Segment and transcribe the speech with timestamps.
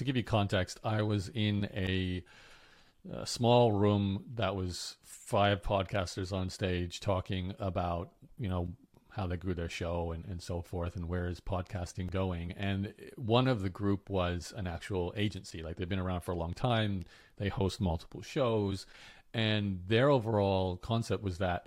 [0.00, 2.24] to give you context, I was in a,
[3.12, 8.70] a small room that was five podcasters on stage talking about you know
[9.10, 12.52] how they grew their show and, and so forth and where is podcasting going.
[12.52, 15.62] And one of the group was an actual agency.
[15.62, 17.04] Like they've been around for a long time.
[17.36, 18.86] They host multiple shows.
[19.34, 21.66] And their overall concept was that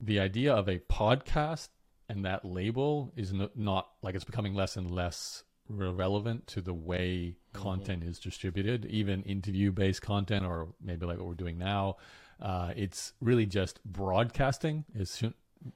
[0.00, 1.68] the idea of a podcast
[2.08, 7.36] and that label is not like it's becoming less and less relevant to the way
[7.54, 7.62] mm-hmm.
[7.62, 11.96] content is distributed even interview based content or maybe like what we're doing now
[12.40, 15.22] uh, it's really just broadcasting is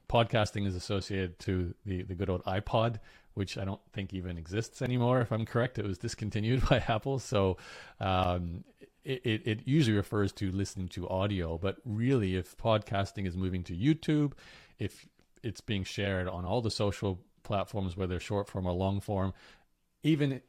[0.07, 2.99] podcasting is associated to the, the good old iPod,
[3.33, 5.21] which I don't think even exists anymore.
[5.21, 7.19] If I'm correct, it was discontinued by Apple.
[7.19, 7.57] So
[7.99, 8.63] um,
[9.03, 13.63] it, it, it, usually refers to listening to audio, but really, if podcasting is moving
[13.63, 14.33] to YouTube,
[14.77, 15.07] if
[15.43, 19.33] it's being shared on all the social platforms, whether short form or long form,
[20.03, 20.41] even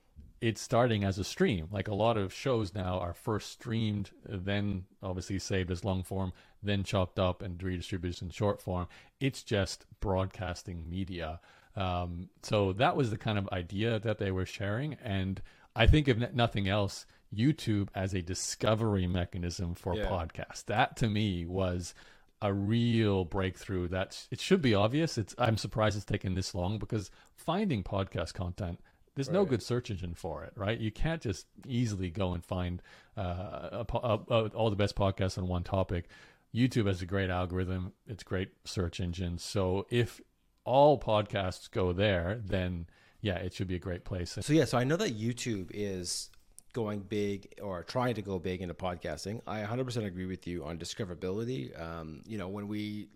[0.42, 1.68] it's starting as a stream.
[1.70, 6.32] Like a lot of shows now are first streamed, then obviously saved as long form,
[6.60, 8.88] then chopped up and redistributed in short form.
[9.20, 11.40] It's just broadcasting media.
[11.76, 14.94] Um, so that was the kind of idea that they were sharing.
[14.94, 15.40] And
[15.76, 20.06] I think, if nothing else, YouTube as a discovery mechanism for yeah.
[20.06, 20.64] podcasts.
[20.66, 21.94] That to me was
[22.42, 23.88] a real breakthrough.
[23.88, 25.16] That it should be obvious.
[25.16, 28.80] It's I'm surprised it's taken this long because finding podcast content
[29.14, 29.34] there's right.
[29.34, 30.78] no good search engine for it, right?
[30.78, 32.82] You can't just easily go and find
[33.16, 36.08] uh, a, a, a, all the best podcasts on one topic.
[36.54, 39.38] YouTube has a great algorithm; it's great search engine.
[39.38, 40.20] So if
[40.64, 42.86] all podcasts go there, then
[43.20, 44.36] yeah, it should be a great place.
[44.40, 46.30] So yeah, so I know that YouTube is
[46.72, 49.40] going big or trying to go big into podcasting.
[49.46, 51.78] I 100% agree with you on discoverability.
[51.80, 53.08] Um, you know, when we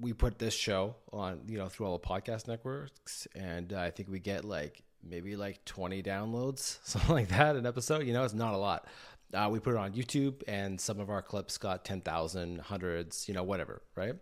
[0.00, 4.08] we put this show on, you know, through all the podcast networks, and I think
[4.08, 8.06] we get like maybe like 20 downloads, something like that, an episode.
[8.06, 8.86] You know, it's not a lot.
[9.32, 13.34] Uh, we put it on YouTube, and some of our clips got 10,000, hundreds, you
[13.34, 14.14] know, whatever, right?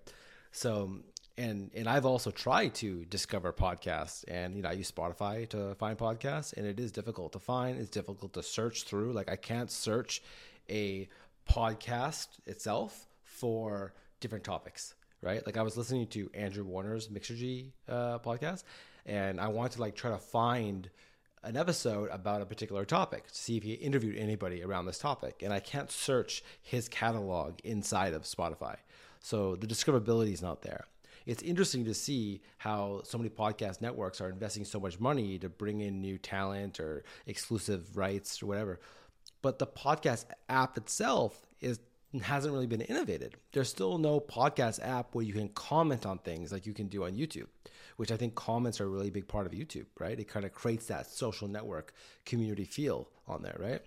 [0.53, 0.99] So,
[1.39, 5.75] and and I've also tried to discover podcasts, and you know, I use Spotify to
[5.77, 7.79] find podcasts, and it is difficult to find.
[7.79, 9.13] It's difficult to search through.
[9.13, 10.23] Like, I can't search
[10.69, 11.09] a
[11.49, 15.45] podcast itself for different topics, right?
[15.45, 18.65] Like, I was listening to Andrew Warner's Mixergy uh, podcast,
[19.07, 20.91] and I wanted to like try to find
[21.45, 25.43] an episode about a particular topic to see if he interviewed anybody around this topic.
[25.43, 28.77] And I can't search his catalog inside of Spotify.
[29.21, 30.87] So the discoverability is not there.
[31.27, 35.49] It's interesting to see how so many podcast networks are investing so much money to
[35.49, 38.81] bring in new talent or exclusive rights or whatever.
[39.43, 41.81] But the podcast app itself is
[42.23, 43.37] hasn't really been innovated.
[43.53, 47.05] There's still no podcast app where you can comment on things like you can do
[47.05, 47.47] on YouTube
[47.99, 50.19] which I think comments are a really big part of YouTube, right?
[50.19, 51.93] It kind of creates that social network
[52.25, 53.83] community feel on there, right?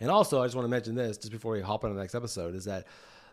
[0.00, 2.14] And also, I just want to mention this just before we hop on the next
[2.14, 2.86] episode is that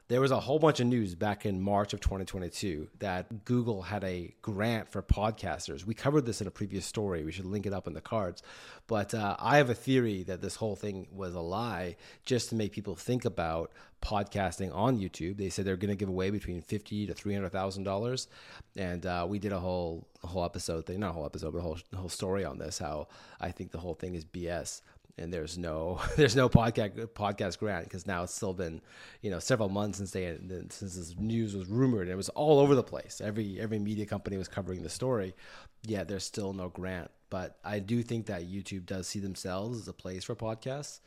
[0.10, 4.04] there was a whole bunch of news back in March of 2022 that Google had
[4.04, 5.86] a grant for podcasters.
[5.86, 7.24] We covered this in a previous story.
[7.24, 8.44] We should link it up in the cards.
[8.88, 12.56] But uh, I have a theory that this whole thing was a lie just to
[12.56, 13.72] make people think about
[14.02, 15.38] podcasting on YouTube.
[15.38, 18.28] They said they're going to give away between fifty to three hundred thousand dollars,
[18.76, 21.62] and uh, we did a whole whole episode thing, not a whole episode, but a
[21.62, 22.78] whole whole story on this.
[22.78, 23.08] How
[23.40, 24.82] I think the whole thing is BS
[25.18, 28.82] and there's no there's no podcast podcast grant because now it's still been
[29.22, 30.38] you know several months since they
[30.70, 34.06] since this news was rumored and it was all over the place every every media
[34.06, 35.34] company was covering the story
[35.84, 39.88] yeah there's still no grant but I do think that YouTube does see themselves as
[39.88, 41.00] a place for podcasts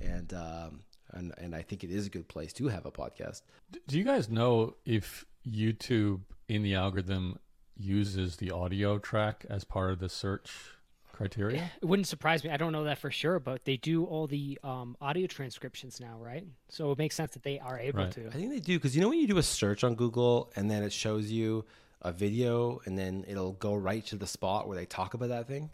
[0.00, 3.42] and um, and and I think it is a good place to have a podcast.
[3.88, 7.40] Do you guys know if YouTube in the algorithm
[7.76, 10.76] uses the audio track as part of the search
[11.22, 11.70] criteria?
[11.82, 12.50] It wouldn't surprise me.
[12.50, 16.18] I don't know that for sure, but they do all the um, audio transcriptions now,
[16.20, 16.44] right?
[16.68, 18.12] So it makes sense that they are able right.
[18.12, 18.26] to.
[18.28, 20.70] I think they do because you know when you do a search on Google and
[20.70, 21.64] then it shows you
[22.02, 25.48] a video and then it'll go right to the spot where they talk about that
[25.48, 25.70] thing.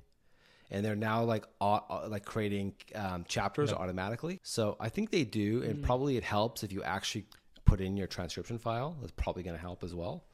[0.70, 3.80] And they're now like uh, like creating um, chapters yep.
[3.80, 4.38] automatically.
[4.42, 5.82] So I think they do, and mm.
[5.82, 7.24] probably it helps if you actually
[7.64, 8.96] put in your transcription file.
[9.00, 10.24] That's probably going to help as well.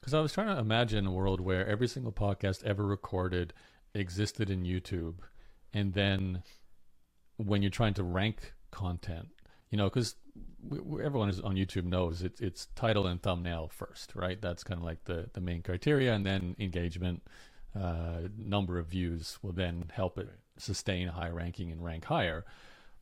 [0.00, 3.52] Because I was trying to imagine a world where every single podcast ever recorded
[3.94, 5.16] existed in YouTube,
[5.72, 6.42] and then
[7.36, 9.28] when you're trying to rank content,
[9.70, 10.16] you know, because
[11.02, 14.40] everyone is on YouTube knows it's it's title and thumbnail first, right?
[14.40, 17.22] That's kind of like the the main criteria, and then engagement,
[17.78, 22.44] uh, number of views will then help it sustain a high ranking and rank higher.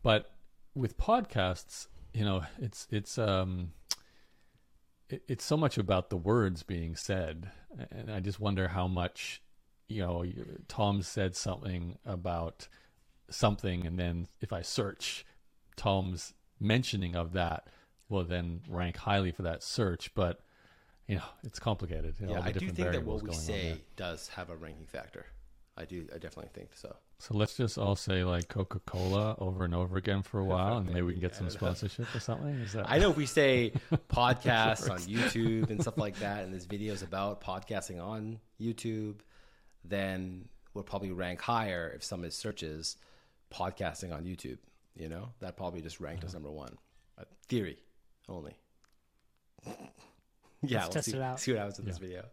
[0.02, 0.31] But
[0.75, 3.73] with podcasts, you know, it's it's um,
[5.08, 7.50] it, it's so much about the words being said,
[7.91, 9.43] and I just wonder how much
[9.88, 10.25] you know,
[10.69, 12.69] Tom said something about
[13.31, 15.25] something, and then if I search
[15.76, 17.69] Tom's mentioning of that,
[18.08, 20.14] will then rank highly for that search.
[20.14, 20.40] But
[21.06, 22.17] you know, it's complicated.
[22.20, 25.26] You know, Yeah, I do think that what we say does have a ranking factor.
[25.76, 26.06] I do.
[26.12, 26.96] I definitely think so.
[27.20, 30.79] So let's just all say like Coca Cola over and over again for a while,
[30.79, 31.67] and maybe we can get some I don't know.
[31.69, 32.50] sponsorship or something.
[32.61, 32.91] Is that?
[32.91, 33.73] I know if we say
[34.11, 39.17] podcasts on YouTube and stuff like that, and there's videos about podcasting on YouTube,
[39.84, 42.96] then we'll probably rank higher if somebody searches
[43.52, 44.58] podcasting on YouTube.
[44.96, 46.38] You know, that probably just ranked as uh-huh.
[46.38, 46.76] number one.
[47.19, 47.78] A theory
[48.28, 48.56] only.
[49.66, 49.72] yeah,
[50.62, 51.40] Let's we'll test see, it out.
[51.40, 52.25] see what happens in this video.